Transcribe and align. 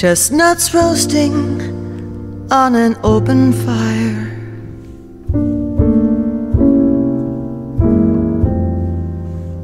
Chestnuts 0.00 0.72
roasting 0.72 1.60
on 2.50 2.74
an 2.74 2.96
open 3.04 3.52
fire. 3.52 4.30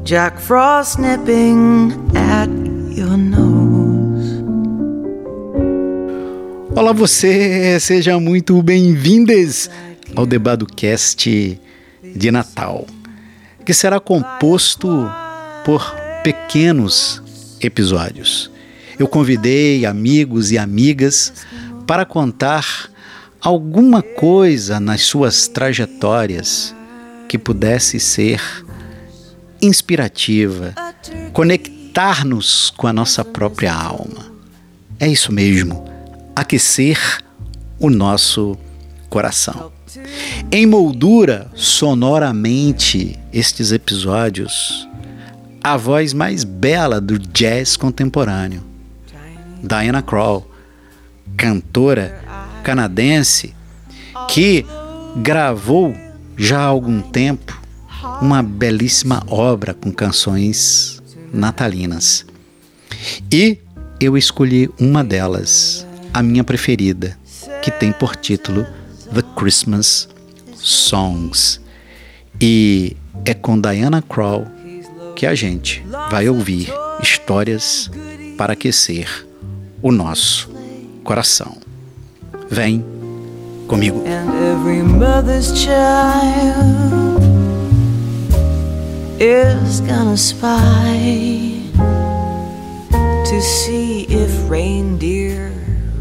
Jack 0.03 0.37
Frost 0.37 0.99
nipping 0.99 1.91
at 2.15 2.49
your 2.95 3.17
nose. 3.17 4.43
Olá 6.75 6.93
você, 6.93 7.79
sejam 7.79 8.19
muito 8.19 8.61
bem-vindas 8.61 9.71
ao 10.15 10.27
Debado 10.27 10.67
Cast 10.67 11.59
de 12.15 12.29
Natal, 12.31 12.85
que 13.65 13.73
será 13.73 13.99
composto 13.99 14.87
por 15.65 15.95
pequenos 16.23 17.23
episódios. 17.59 18.55
Eu 18.99 19.07
convidei 19.07 19.85
amigos 19.85 20.51
e 20.51 20.57
amigas 20.57 21.33
para 21.85 22.05
contar 22.05 22.89
alguma 23.39 24.01
coisa 24.01 24.79
nas 24.79 25.01
suas 25.01 25.47
trajetórias 25.47 26.75
que 27.27 27.37
pudesse 27.37 27.99
ser 27.99 28.41
inspirativa, 29.61 30.73
conectar-nos 31.33 32.71
com 32.71 32.87
a 32.87 32.93
nossa 32.93 33.23
própria 33.23 33.73
alma. 33.73 34.25
É 34.99 35.07
isso 35.07 35.31
mesmo, 35.31 35.85
aquecer 36.35 36.99
o 37.79 37.89
nosso 37.89 38.57
coração. 39.09 39.71
Em 40.51 40.65
moldura 40.65 41.49
sonoramente 41.53 43.17
estes 43.31 43.71
episódios, 43.71 44.87
a 45.63 45.77
voz 45.77 46.13
mais 46.13 46.43
bela 46.43 46.99
do 46.99 47.19
jazz 47.19 47.77
contemporâneo, 47.77 48.63
Diana 49.61 50.01
Krall, 50.01 50.49
cantora 51.35 52.21
canadense 52.63 53.55
que 54.29 54.65
gravou 55.17 55.95
já 56.35 56.59
há 56.59 56.65
algum 56.65 57.01
tempo 57.01 57.59
uma 58.21 58.43
belíssima 58.43 59.23
obra 59.27 59.73
com 59.73 59.91
canções 59.91 61.01
natalinas. 61.33 62.25
E 63.31 63.59
eu 63.99 64.17
escolhi 64.17 64.69
uma 64.79 65.03
delas, 65.03 65.85
a 66.13 66.21
minha 66.21 66.43
preferida, 66.43 67.17
que 67.61 67.71
tem 67.71 67.91
por 67.91 68.15
título 68.15 68.65
The 69.13 69.23
Christmas 69.35 70.07
Songs. 70.55 71.59
E 72.39 72.95
é 73.25 73.33
com 73.33 73.59
Diana 73.59 74.01
Krall 74.01 74.45
que 75.15 75.25
a 75.25 75.33
gente 75.33 75.83
vai 76.11 76.29
ouvir 76.29 76.71
histórias 77.01 77.89
para 78.37 78.53
aquecer 78.53 79.26
o 79.81 79.91
nosso 79.91 80.49
coração. 81.03 81.57
Vem 82.49 82.83
comigo. 83.67 84.03
And 84.05 84.33
every 84.51 84.81
mother's 84.81 85.51
child 85.53 87.21
is 89.19 89.81
gonna 89.81 90.17
spy 90.17 91.61
to 93.25 93.41
see 93.41 94.05
if 94.09 94.49
reindeer 94.49 95.51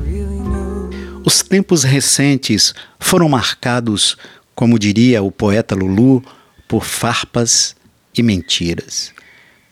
really 0.05 0.41
know. 0.41 0.91
Os 1.25 1.43
tempos 1.43 1.83
recentes 1.83 2.75
foram 2.99 3.29
marcados, 3.29 4.17
como 4.55 4.79
diria 4.79 5.23
o 5.23 5.31
poeta 5.31 5.75
Lulu, 5.75 6.23
por 6.69 6.85
farpas 6.85 7.75
e 8.17 8.23
mentiras. 8.23 9.13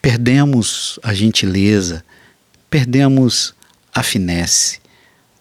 Perdemos 0.03 0.99
a 1.03 1.15
gentileza, 1.15 2.05
perdemos 2.69 3.55
a 3.95 4.03
finesse. 4.03 4.81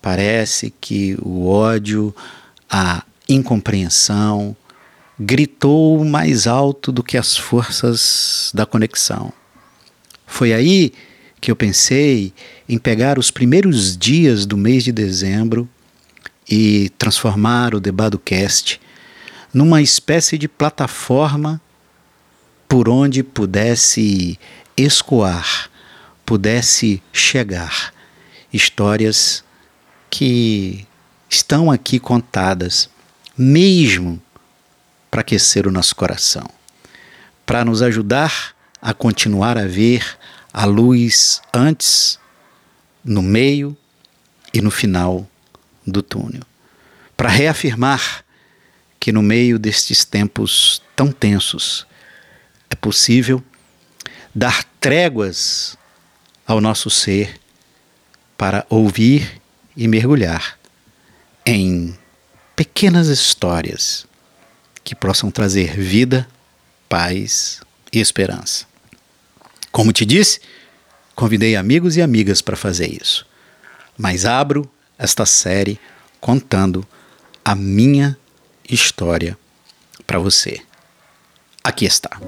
Parece 0.02 0.72
que 0.80 1.18
o 1.22 1.48
ódio, 1.48 2.16
a 2.70 3.04
incompreensão, 3.28 4.56
gritou 5.20 6.04
mais 6.06 6.46
alto 6.46 6.92
do 6.92 7.02
que 7.02 7.18
as 7.18 7.36
forças 7.36 8.52
da 8.54 8.66
conexão. 8.66 9.34
Foi 10.28 10.54
aí 10.54 10.94
que 11.42 11.50
eu 11.50 11.56
pensei 11.56 12.34
em 12.68 12.78
pegar 12.78 13.18
os 13.18 13.32
primeiros 13.32 13.98
dias 13.98 14.46
do 14.46 14.58
mês 14.58 14.84
de 14.84 14.92
dezembro 14.92 15.68
e 16.50 16.90
transformar 16.98 17.74
o 17.74 17.80
DebadoCast 17.80 18.80
numa 19.54 19.82
espécie 19.82 20.38
de 20.38 20.48
plataforma 20.48 21.62
por 22.68 22.90
onde 22.90 23.24
pudesse 23.24 24.40
escoar, 24.76 25.70
pudesse 26.26 27.02
chegar 27.12 27.93
histórias 28.54 29.44
que 30.10 30.88
estão 31.28 31.72
aqui 31.72 32.00
contadas, 32.00 32.88
mesmo 33.36 34.22
para 35.10 35.22
aquecer 35.22 35.68
o 35.68 35.72
nosso 35.72 35.96
coração, 35.96 36.48
para 37.46 37.66
nos 37.66 37.82
ajudar 37.82 38.56
a 38.80 38.94
continuar 38.94 39.58
a 39.58 39.66
ver 39.66 40.18
a 40.54 40.66
luz 40.66 41.42
antes, 41.52 42.20
no 43.04 43.22
meio 43.22 43.76
e 44.54 44.62
no 44.62 44.70
final 44.70 45.28
do 45.86 46.04
túnel, 46.04 46.44
para 47.18 47.30
reafirmar 47.30 48.24
que 49.00 49.12
no 49.12 49.22
meio 49.22 49.58
destes 49.58 50.06
tempos 50.06 50.82
tão 50.96 51.12
tensos 51.12 51.86
é 52.70 52.76
possível 52.76 53.44
dar 54.34 54.64
tréguas 54.80 55.78
ao 56.46 56.62
nosso 56.62 56.90
ser 56.90 57.40
para 58.38 58.66
ouvir 58.70 59.42
e 59.76 59.88
mergulhar 59.88 60.58
em 61.46 61.98
pequenas 62.56 63.08
histórias 63.08 64.06
que 64.84 64.96
possam 64.96 65.32
trazer 65.32 65.76
vida, 65.78 66.28
paz 66.88 67.62
e 67.92 68.00
esperança. 68.00 68.66
Como 69.72 69.92
te 69.92 70.06
disse, 70.06 70.40
convidei 71.16 71.56
amigos 71.56 71.98
e 71.98 72.02
amigas 72.02 72.42
para 72.42 72.56
fazer 72.56 72.88
isso, 73.02 73.26
mas 73.98 74.26
abro 74.26 74.70
esta 74.98 75.26
série 75.26 75.80
contando 76.20 76.86
a 77.44 77.56
minha 77.56 78.18
história 78.70 79.38
para 80.06 80.20
você. 80.20 80.62
Aqui 81.64 81.86
está. 81.86 82.20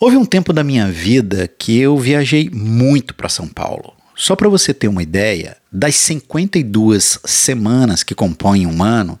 Houve 0.00 0.16
um 0.16 0.24
tempo 0.24 0.52
da 0.52 0.62
minha 0.62 0.88
vida 0.92 1.48
que 1.48 1.76
eu 1.76 1.98
viajei 1.98 2.48
muito 2.50 3.14
para 3.16 3.28
São 3.28 3.48
Paulo. 3.48 3.92
Só 4.14 4.36
para 4.36 4.48
você 4.48 4.72
ter 4.72 4.86
uma 4.86 5.02
ideia, 5.02 5.56
das 5.72 5.96
52 5.96 7.18
semanas 7.24 8.04
que 8.04 8.14
compõem 8.14 8.64
um 8.64 8.80
ano, 8.80 9.18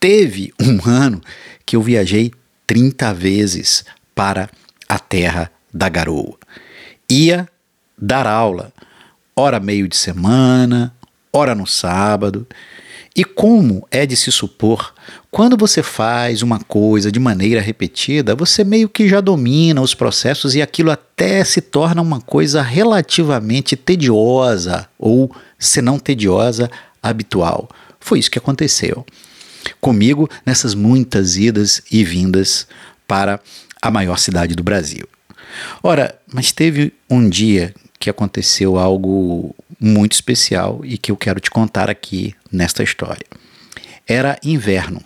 teve 0.00 0.52
um 0.60 0.80
ano 0.88 1.20
que 1.64 1.76
eu 1.76 1.82
viajei 1.82 2.32
30 2.66 3.14
vezes 3.14 3.84
para 4.12 4.50
a 4.88 4.98
terra 4.98 5.48
da 5.72 5.88
garoa. 5.88 6.36
Ia 7.08 7.48
dar 7.96 8.26
aula, 8.26 8.72
hora 9.36 9.60
meio 9.60 9.86
de 9.86 9.96
semana, 9.96 10.92
hora 11.32 11.54
no 11.54 11.68
sábado. 11.68 12.48
E 13.14 13.24
como 13.24 13.86
é 13.90 14.06
de 14.06 14.16
se 14.16 14.30
supor, 14.30 14.94
quando 15.30 15.56
você 15.56 15.82
faz 15.82 16.42
uma 16.42 16.60
coisa 16.60 17.10
de 17.10 17.18
maneira 17.18 17.60
repetida, 17.60 18.36
você 18.36 18.62
meio 18.62 18.88
que 18.88 19.08
já 19.08 19.20
domina 19.20 19.82
os 19.82 19.94
processos 19.94 20.54
e 20.54 20.62
aquilo 20.62 20.90
até 20.90 21.42
se 21.44 21.60
torna 21.60 22.00
uma 22.00 22.20
coisa 22.20 22.62
relativamente 22.62 23.76
tediosa 23.76 24.88
ou, 24.98 25.34
se 25.58 25.82
não 25.82 25.98
tediosa, 25.98 26.70
habitual. 27.02 27.68
Foi 27.98 28.18
isso 28.18 28.30
que 28.30 28.38
aconteceu 28.38 29.04
comigo 29.80 30.28
nessas 30.46 30.74
muitas 30.74 31.36
idas 31.36 31.82
e 31.90 32.04
vindas 32.04 32.66
para 33.06 33.40
a 33.82 33.90
maior 33.90 34.18
cidade 34.18 34.54
do 34.54 34.62
Brasil. 34.62 35.06
Ora, 35.82 36.14
mas 36.32 36.52
teve 36.52 36.92
um 37.08 37.28
dia 37.28 37.74
que 37.98 38.08
aconteceu 38.08 38.78
algo 38.78 39.54
muito 39.78 40.12
especial 40.12 40.80
e 40.84 40.96
que 40.96 41.10
eu 41.10 41.16
quero 41.16 41.40
te 41.40 41.50
contar 41.50 41.90
aqui 41.90 42.34
nesta 42.50 42.82
história. 42.82 43.26
Era 44.06 44.38
inverno, 44.42 45.02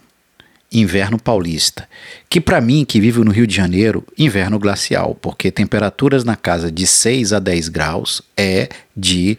inverno 0.73 1.19
paulista, 1.19 1.89
que 2.29 2.41
para 2.41 2.61
mim, 2.61 2.85
que 2.85 3.01
vivo 3.01 3.25
no 3.25 3.31
Rio 3.31 3.47
de 3.47 3.55
Janeiro, 3.55 4.05
inverno 4.17 4.59
glacial, 4.59 5.15
porque 5.15 5.51
temperaturas 5.51 6.25
na 6.25 6.37
casa 6.37 6.71
de 6.71 6.87
6 6.87 7.33
a 7.33 7.39
10 7.39 7.69
graus 7.69 8.23
é 8.37 8.69
de 8.97 9.39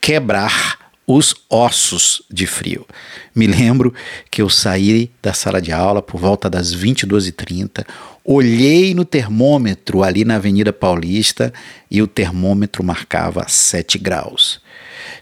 quebrar 0.00 0.88
os 1.06 1.34
ossos 1.48 2.22
de 2.30 2.46
frio. 2.46 2.86
Me 3.34 3.46
lembro 3.46 3.94
que 4.30 4.42
eu 4.42 4.50
saí 4.50 5.10
da 5.22 5.32
sala 5.32 5.60
de 5.60 5.72
aula 5.72 6.02
por 6.02 6.20
volta 6.20 6.50
das 6.50 6.76
22h30, 6.76 7.82
olhei 8.22 8.94
no 8.94 9.06
termômetro 9.06 10.02
ali 10.02 10.22
na 10.22 10.34
Avenida 10.34 10.70
Paulista 10.70 11.50
e 11.90 12.02
o 12.02 12.06
termômetro 12.06 12.84
marcava 12.84 13.48
7 13.48 13.96
graus. 13.96 14.60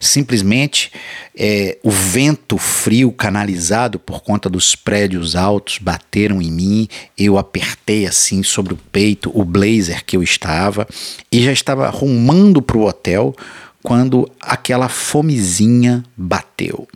Simplesmente 0.01 0.93
é, 1.37 1.79
o 1.83 1.91
vento 1.91 2.59
frio 2.59 3.13
canalizado 3.13 3.99
por 3.99 4.23
conta 4.23 4.49
dos 4.49 4.75
prédios 4.75 5.37
altos 5.37 5.79
bateram 5.79 6.41
em 6.41 6.51
mim. 6.51 6.89
Eu 7.17 7.39
apertei 7.39 8.07
assim 8.07 8.43
sobre 8.43 8.75
o 8.75 8.77
peito 8.77 9.31
o 9.35 9.45
blazer 9.45 10.05
que 10.05 10.17
eu 10.17 10.23
estava 10.23 10.87
e 11.31 11.43
já 11.43 11.53
estava 11.53 11.89
rumando 11.89 12.61
para 12.63 12.79
o 12.79 12.87
hotel 12.87 13.35
quando 13.83 14.31
aquela 14.41 14.89
fomezinha 14.89 16.03
bateu. 16.17 16.89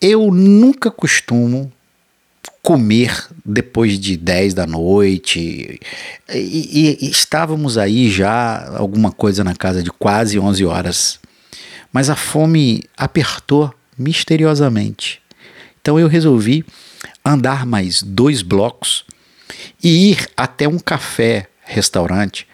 Eu 0.00 0.30
nunca 0.32 0.90
costumo 0.90 1.72
comer 2.62 3.26
depois 3.44 3.98
de 3.98 4.16
10 4.16 4.54
da 4.54 4.66
noite. 4.66 5.80
E, 6.28 6.36
e, 6.36 6.98
e, 7.00 7.10
estávamos 7.10 7.76
aí 7.76 8.10
já 8.10 8.76
alguma 8.76 9.10
coisa 9.10 9.42
na 9.42 9.54
casa 9.54 9.82
de 9.82 9.90
quase 9.90 10.38
11 10.38 10.64
horas. 10.64 11.21
Mas 11.92 12.08
a 12.08 12.16
fome 12.16 12.84
apertou 12.96 13.72
misteriosamente. 13.98 15.20
Então 15.80 15.98
eu 15.98 16.08
resolvi 16.08 16.64
andar 17.24 17.66
mais 17.66 18.02
dois 18.02 18.42
blocos 18.42 19.04
e 19.82 20.12
ir 20.12 20.28
até 20.36 20.66
um 20.66 20.78
café 20.78 21.48
restaurante 21.64 22.46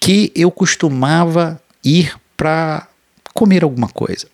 que 0.00 0.32
eu 0.34 0.50
costumava 0.50 1.60
ir 1.84 2.14
para 2.36 2.88
comer 3.34 3.64
alguma 3.64 3.88
coisa 3.88 4.26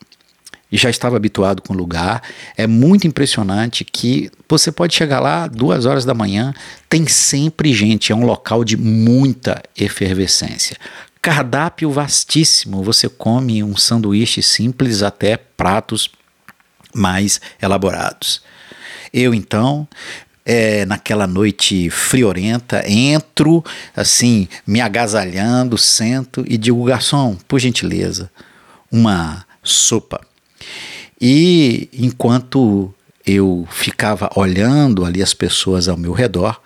já 0.70 0.90
estava 0.90 1.16
habituado 1.16 1.62
com 1.62 1.72
o 1.72 1.76
lugar. 1.76 2.22
É 2.56 2.66
muito 2.66 3.06
impressionante 3.06 3.84
que 3.84 4.30
você 4.48 4.70
pode 4.70 4.94
chegar 4.94 5.20
lá 5.20 5.46
duas 5.46 5.86
horas 5.86 6.04
da 6.04 6.14
manhã, 6.14 6.52
tem 6.88 7.06
sempre 7.06 7.72
gente, 7.72 8.12
é 8.12 8.14
um 8.14 8.24
local 8.24 8.64
de 8.64 8.76
muita 8.76 9.62
efervescência. 9.76 10.76
Cardápio 11.20 11.90
vastíssimo, 11.90 12.82
você 12.82 13.08
come 13.08 13.62
um 13.62 13.76
sanduíche 13.76 14.42
simples 14.42 15.02
até 15.02 15.36
pratos 15.36 16.10
mais 16.94 17.40
elaborados. 17.60 18.42
Eu 19.12 19.34
então 19.34 19.86
é, 20.48 20.86
naquela 20.86 21.26
noite 21.26 21.90
friorenta, 21.90 22.82
entro, 22.90 23.62
assim, 23.94 24.48
me 24.66 24.80
agasalhando, 24.80 25.76
sento 25.76 26.42
e 26.48 26.56
digo, 26.56 26.82
garçom, 26.84 27.36
por 27.46 27.58
gentileza, 27.58 28.30
uma 28.90 29.44
sopa. 29.62 30.22
E 31.20 31.90
enquanto 31.92 32.94
eu 33.26 33.68
ficava 33.70 34.30
olhando 34.34 35.04
ali 35.04 35.22
as 35.22 35.34
pessoas 35.34 35.86
ao 35.86 35.98
meu 35.98 36.12
redor, 36.12 36.58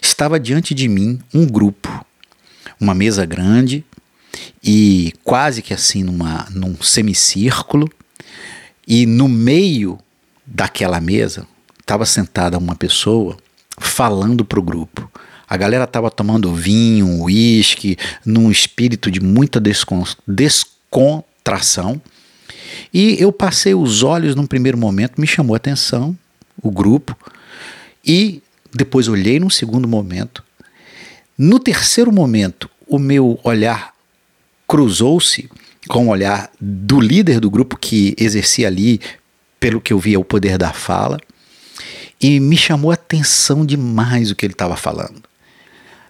estava 0.00 0.38
diante 0.38 0.72
de 0.72 0.86
mim 0.86 1.18
um 1.34 1.44
grupo, 1.44 2.06
uma 2.80 2.94
mesa 2.94 3.24
grande 3.26 3.84
e 4.62 5.12
quase 5.24 5.62
que 5.62 5.74
assim 5.74 6.02
numa, 6.02 6.46
num 6.50 6.80
semicírculo, 6.82 7.90
e 8.86 9.04
no 9.06 9.28
meio 9.28 9.98
daquela 10.46 11.00
mesa 11.00 11.46
estava 11.80 12.06
sentada 12.06 12.56
uma 12.56 12.74
pessoa 12.74 13.36
falando 13.78 14.44
para 14.44 14.58
o 14.58 14.62
grupo. 14.62 15.10
A 15.46 15.56
galera 15.56 15.84
estava 15.84 16.10
tomando 16.10 16.54
vinho, 16.54 17.22
uísque, 17.22 17.96
num 18.24 18.50
espírito 18.50 19.10
de 19.10 19.20
muita 19.20 19.60
descontração 20.26 22.00
e 22.92 23.20
eu 23.20 23.32
passei 23.32 23.74
os 23.74 24.02
olhos 24.02 24.34
num 24.34 24.46
primeiro 24.46 24.78
momento, 24.78 25.20
me 25.20 25.26
chamou 25.26 25.54
a 25.54 25.58
atenção 25.58 26.16
o 26.60 26.70
grupo, 26.70 27.16
e 28.04 28.42
depois 28.74 29.08
olhei 29.08 29.38
num 29.38 29.50
segundo 29.50 29.86
momento. 29.86 30.42
No 31.38 31.60
terceiro 31.60 32.10
momento, 32.10 32.68
o 32.86 32.98
meu 32.98 33.38
olhar 33.44 33.94
cruzou-se 34.66 35.48
com 35.86 36.08
o 36.08 36.10
olhar 36.10 36.50
do 36.60 37.00
líder 37.00 37.38
do 37.38 37.48
grupo 37.48 37.78
que 37.78 38.14
exercia 38.18 38.66
ali, 38.66 39.00
pelo 39.60 39.80
que 39.80 39.92
eu 39.92 39.98
via, 39.98 40.18
o 40.18 40.24
poder 40.24 40.58
da 40.58 40.72
fala, 40.72 41.18
e 42.20 42.40
me 42.40 42.56
chamou 42.56 42.90
a 42.90 42.94
atenção 42.94 43.64
demais 43.64 44.30
o 44.30 44.34
que 44.34 44.44
ele 44.44 44.52
estava 44.52 44.76
falando. 44.76 45.22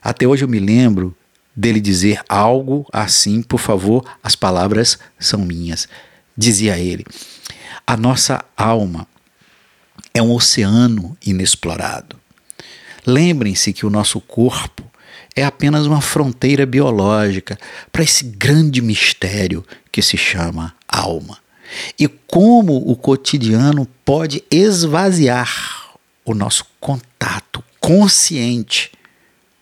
Até 0.02 0.26
hoje 0.26 0.44
eu 0.44 0.48
me 0.48 0.58
lembro 0.58 1.14
dele 1.54 1.80
dizer 1.80 2.22
algo 2.28 2.86
assim, 2.90 3.42
por 3.42 3.60
favor, 3.60 4.04
as 4.22 4.34
palavras 4.34 4.98
são 5.19 5.40
minhas 5.40 5.86
dizia 6.38 6.78
ele, 6.78 7.04
a 7.84 7.96
nossa 7.96 8.44
alma 8.56 9.08
é 10.14 10.22
um 10.22 10.32
oceano 10.32 11.19
inexplorado. 11.26 12.16
Lembrem-se 13.04 13.72
que 13.72 13.84
o 13.84 13.90
nosso 13.90 14.20
corpo 14.20 14.84
é 15.38 15.44
apenas 15.44 15.87
uma 15.87 16.00
fronteira 16.00 16.67
biológica 16.67 17.58
para 17.93 18.02
esse 18.02 18.25
grande 18.25 18.82
mistério 18.82 19.64
que 19.93 20.02
se 20.02 20.17
chama 20.17 20.75
alma. 20.88 21.38
E 21.99 22.08
como 22.08 22.76
o 22.76 22.96
cotidiano 22.96 23.87
pode 24.05 24.43
esvaziar 24.50 25.93
o 26.25 26.35
nosso 26.35 26.67
contato 26.81 27.62
consciente 27.81 28.90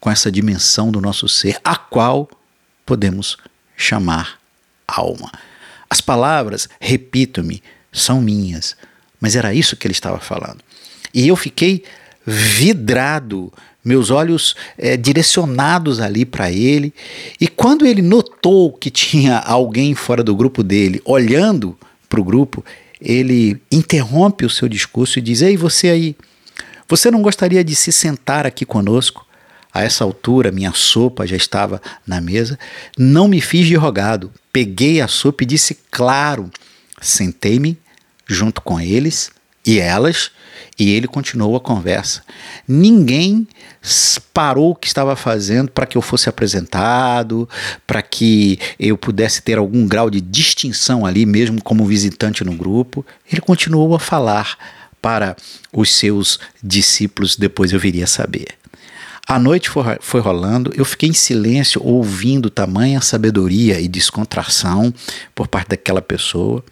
com 0.01 0.11
essa 0.11 0.31
dimensão 0.31 0.91
do 0.91 1.01
nosso 1.01 1.29
ser, 1.29 1.59
a 1.65 1.77
qual 1.77 2.29
podemos 2.85 3.37
chamar 3.77 4.39
alma. 4.87 5.31
As 5.91 6.01
palavras, 6.01 6.69
repito-me, 6.81 7.63
são 7.93 8.21
minhas. 8.21 8.77
Mas 9.21 9.37
era 9.37 9.53
isso 9.53 9.77
que 9.77 9.87
ele 9.87 9.93
estava 9.93 10.19
falando. 10.19 10.59
E 11.13 11.27
eu 11.27 11.37
fiquei 11.37 11.85
vidrado, 12.27 13.53
meus 13.85 14.11
olhos 14.11 14.57
é, 14.77 14.97
direcionados 14.97 16.01
ali 16.01 16.25
para 16.25 16.51
ele. 16.51 16.93
E 17.41 17.47
quando 17.47 17.87
ele 17.87 18.03
notou 18.03 18.73
que 18.73 18.91
tinha 18.91 19.39
alguém 19.39 19.95
fora 19.95 20.25
do 20.25 20.35
grupo 20.35 20.65
dele 20.65 21.01
olhando 21.05 21.79
para 22.09 22.21
o 22.21 22.25
grupo, 22.25 22.65
ele 23.01 23.61
interrompe 23.71 24.45
o 24.45 24.51
seu 24.51 24.69
discurso 24.69 25.19
e 25.19 25.23
diz: 25.23 25.41
Ei, 25.41 25.57
você 25.57 25.89
aí, 25.89 26.17
você 26.89 27.11
não 27.11 27.23
gostaria 27.23 27.63
de 27.63 27.77
se 27.77 27.93
sentar 27.93 28.45
aqui 28.45 28.67
conosco? 28.67 29.25
A 29.73 29.83
essa 29.83 30.05
altura, 30.05 30.51
minha 30.51 30.73
sopa 30.73 31.27
já 31.27 31.37
estava 31.37 31.83
na 32.07 32.19
mesa. 32.19 32.59
Não 32.97 33.29
me 33.29 33.43
fiz 33.43 33.67
de 33.67 33.75
rogado. 33.75 34.33
Peguei 34.51 35.03
a 35.03 35.07
sopa 35.09 35.43
e 35.43 35.47
disse 35.47 35.77
claro. 35.91 36.51
Sentei-me 37.03 37.79
junto 38.27 38.63
com 38.63 38.81
eles 38.81 39.31
e 39.67 39.81
elas 39.81 40.31
e 40.79 40.91
ele 40.91 41.09
continuou 41.09 41.57
a 41.57 41.61
conversa. 41.61 42.23
Ninguém 42.69 43.49
parou 44.33 44.73
o 44.73 44.75
que 44.75 44.87
estava 44.87 45.17
fazendo 45.17 45.71
para 45.71 45.87
que 45.87 45.97
eu 45.97 46.03
fosse 46.03 46.29
apresentado, 46.29 47.49
para 47.87 48.03
que 48.03 48.59
eu 48.79 48.97
pudesse 48.99 49.41
ter 49.43 49.57
algum 49.59 49.87
grau 49.87 50.11
de 50.11 50.21
distinção 50.21 51.07
ali, 51.07 51.25
mesmo 51.25 51.63
como 51.63 51.87
visitante 51.87 52.45
no 52.45 52.53
grupo. 52.53 53.05
Ele 53.31 53.41
continuou 53.41 53.95
a 53.95 53.99
falar 53.99 54.59
para 55.01 55.37
os 55.73 55.95
seus 55.95 56.39
discípulos, 56.63 57.37
depois 57.37 57.73
eu 57.73 57.79
viria 57.79 58.07
saber. 58.07 58.49
A 59.29 59.41
noite 59.41 59.69
foi, 59.69 59.83
foi 60.01 60.21
rolando, 60.21 60.73
eu 60.77 60.85
fiquei 60.85 61.09
em 61.09 61.13
silêncio, 61.13 61.83
ouvindo 61.85 62.49
tamanha 62.49 63.01
sabedoria 63.01 63.81
e 63.81 63.89
descontração 63.89 64.95
por 65.35 65.49
parte 65.49 65.71
daquela 65.71 66.01
pessoa. 66.01 66.65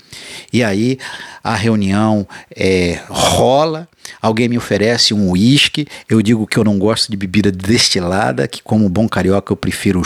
E 0.52 0.62
aí 0.62 0.96
a 1.42 1.56
reunião 1.56 2.25
é, 2.54 3.00
rola, 3.08 3.88
alguém 4.23 4.49
me 4.49 4.56
oferece 4.56 5.12
um 5.12 5.30
uísque, 5.30 5.88
eu 6.08 6.23
digo 6.23 6.46
que 6.46 6.56
eu 6.56 6.62
não 6.62 6.78
gosto 6.78 7.11
de 7.11 7.16
bebida 7.16 7.50
destilada, 7.50 8.46
que 8.46 8.62
como 8.62 8.88
bom 8.88 9.08
carioca 9.08 9.52
eu 9.52 9.56
prefiro 9.56 10.00
o 10.00 10.04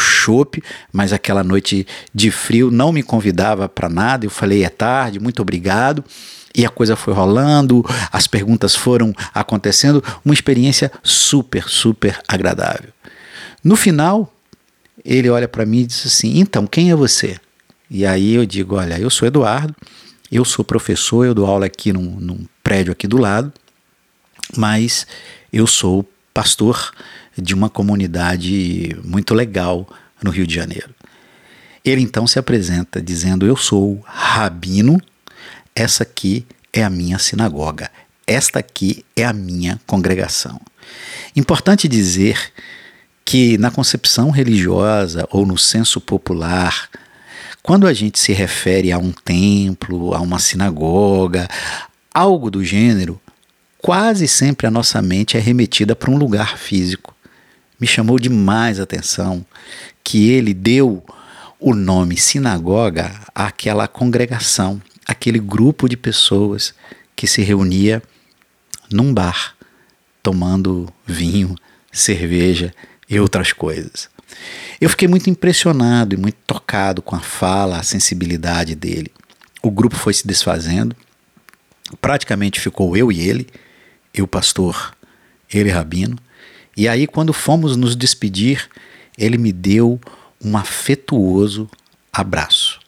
mas 0.90 1.12
aquela 1.12 1.44
noite 1.44 1.86
de 2.14 2.30
frio 2.30 2.70
não 2.70 2.92
me 2.92 3.02
convidava 3.02 3.68
para 3.68 3.90
nada, 3.90 4.24
eu 4.24 4.30
falei 4.30 4.64
é 4.64 4.70
tarde, 4.70 5.20
muito 5.20 5.42
obrigado. 5.42 6.02
E 6.54 6.64
a 6.64 6.68
coisa 6.68 6.96
foi 6.96 7.12
rolando, 7.12 7.84
as 8.10 8.26
perguntas 8.26 8.74
foram 8.74 9.14
acontecendo, 9.34 10.02
uma 10.24 10.34
experiência 10.34 10.90
super, 11.02 11.68
super 11.68 12.18
agradável. 12.26 12.90
No 13.62 13.76
final, 13.76 14.32
ele 15.04 15.28
olha 15.28 15.48
para 15.48 15.66
mim 15.66 15.80
e 15.80 15.86
diz 15.86 16.06
assim: 16.06 16.38
Então, 16.38 16.66
quem 16.66 16.90
é 16.90 16.96
você? 16.96 17.38
E 17.90 18.04
aí 18.04 18.34
eu 18.34 18.46
digo: 18.46 18.76
Olha, 18.76 18.98
eu 18.98 19.10
sou 19.10 19.28
Eduardo, 19.28 19.74
eu 20.30 20.44
sou 20.44 20.64
professor, 20.64 21.24
eu 21.24 21.34
dou 21.34 21.46
aula 21.46 21.66
aqui 21.66 21.92
num, 21.92 22.18
num 22.18 22.46
prédio 22.62 22.92
aqui 22.92 23.06
do 23.06 23.18
lado, 23.18 23.52
mas 24.56 25.06
eu 25.52 25.66
sou 25.66 26.06
pastor 26.32 26.92
de 27.36 27.54
uma 27.54 27.70
comunidade 27.70 28.96
muito 29.04 29.34
legal 29.34 29.88
no 30.22 30.30
Rio 30.30 30.46
de 30.46 30.54
Janeiro. 30.54 30.94
Ele 31.84 32.02
então 32.02 32.26
se 32.26 32.38
apresenta 32.38 33.00
dizendo: 33.00 33.46
Eu 33.46 33.56
sou 33.56 34.02
rabino 34.04 35.00
essa 35.78 36.02
aqui 36.02 36.44
é 36.72 36.82
a 36.82 36.90
minha 36.90 37.18
sinagoga, 37.18 37.88
esta 38.26 38.58
aqui 38.58 39.04
é 39.14 39.24
a 39.24 39.32
minha 39.32 39.80
congregação. 39.86 40.60
Importante 41.36 41.86
dizer 41.86 42.52
que 43.24 43.56
na 43.58 43.70
concepção 43.70 44.30
religiosa 44.30 45.26
ou 45.30 45.46
no 45.46 45.56
senso 45.56 46.00
popular, 46.00 46.88
quando 47.62 47.86
a 47.86 47.92
gente 47.92 48.18
se 48.18 48.32
refere 48.32 48.90
a 48.90 48.98
um 48.98 49.12
templo, 49.12 50.14
a 50.14 50.20
uma 50.20 50.40
sinagoga, 50.40 51.48
algo 52.12 52.50
do 52.50 52.64
gênero, 52.64 53.20
quase 53.78 54.26
sempre 54.26 54.66
a 54.66 54.70
nossa 54.70 55.00
mente 55.00 55.36
é 55.36 55.40
remetida 55.40 55.94
para 55.94 56.10
um 56.10 56.16
lugar 56.16 56.58
físico. 56.58 57.14
Me 57.78 57.86
chamou 57.86 58.18
demais 58.18 58.80
a 58.80 58.82
atenção 58.82 59.46
que 60.02 60.30
ele 60.30 60.52
deu 60.52 61.04
o 61.60 61.74
nome 61.74 62.16
sinagoga 62.16 63.12
àquela 63.34 63.86
congregação, 63.86 64.80
aquele 65.18 65.40
grupo 65.40 65.88
de 65.88 65.96
pessoas 65.96 66.72
que 67.16 67.26
se 67.26 67.42
reunia 67.42 68.00
num 68.88 69.12
bar, 69.12 69.56
tomando 70.22 70.88
vinho, 71.04 71.56
cerveja 71.92 72.72
e 73.10 73.18
outras 73.18 73.52
coisas. 73.52 74.08
Eu 74.80 74.88
fiquei 74.88 75.08
muito 75.08 75.28
impressionado 75.28 76.14
e 76.14 76.18
muito 76.18 76.38
tocado 76.46 77.02
com 77.02 77.16
a 77.16 77.20
fala, 77.20 77.78
a 77.78 77.82
sensibilidade 77.82 78.76
dele. 78.76 79.10
O 79.60 79.72
grupo 79.72 79.96
foi 79.96 80.14
se 80.14 80.24
desfazendo, 80.24 80.94
praticamente 82.00 82.60
ficou 82.60 82.96
eu 82.96 83.10
e 83.10 83.20
ele, 83.20 83.48
eu 84.14 84.26
pastor, 84.28 84.94
ele 85.52 85.68
rabino. 85.68 86.16
E 86.76 86.86
aí, 86.86 87.08
quando 87.08 87.32
fomos 87.32 87.76
nos 87.76 87.96
despedir, 87.96 88.68
ele 89.18 89.36
me 89.36 89.50
deu 89.50 90.00
um 90.40 90.56
afetuoso 90.56 91.68
abraço 92.12 92.78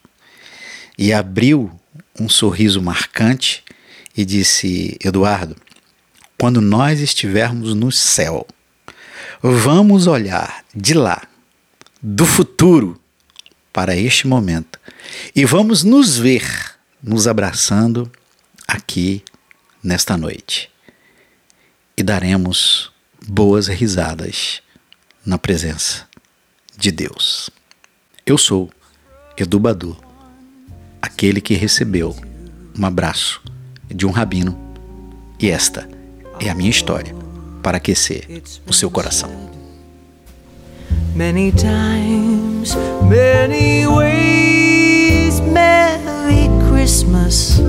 e 0.97 1.13
abriu 1.13 1.80
um 2.19 2.29
sorriso 2.29 2.81
marcante 2.83 3.62
e 4.17 4.25
disse: 4.25 4.97
Eduardo, 5.02 5.57
quando 6.38 6.61
nós 6.61 7.00
estivermos 7.00 7.75
no 7.75 7.93
céu, 7.93 8.47
vamos 9.43 10.07
olhar 10.07 10.64
de 10.75 10.95
lá, 10.95 11.23
do 12.02 12.25
futuro, 12.25 13.00
para 13.73 13.97
este 13.97 14.26
momento 14.26 14.79
e 15.35 15.45
vamos 15.45 15.83
nos 15.83 16.19
ver 16.19 16.45
nos 17.02 17.26
abraçando 17.26 18.11
aqui 18.67 19.23
nesta 19.83 20.17
noite. 20.17 20.71
E 21.97 22.02
daremos 22.02 22.93
boas 23.26 23.69
risadas 23.69 24.62
na 25.25 25.38
presença 25.38 26.09
de 26.76 26.90
Deus. 26.90 27.50
Eu 28.25 28.37
sou 28.37 28.71
Edu 29.37 29.59
Badu, 29.59 29.97
aquele 31.00 31.40
que 31.40 31.54
recebeu 31.54 32.14
um 32.78 32.85
abraço 32.85 33.42
de 33.88 34.07
um 34.07 34.11
rabino. 34.11 34.59
E 35.38 35.50
esta 35.50 35.88
é 36.38 36.49
a 36.49 36.54
minha 36.54 36.71
história 36.71 37.14
para 37.62 37.76
aquecer 37.76 38.26
o 38.66 38.73
seu 38.73 38.90
coração. 38.90 39.30
Many 41.14 41.52
times, 41.52 42.76
many 43.09 43.87
ways, 43.87 45.40
Merry 45.40 46.49
Christmas. 46.69 47.61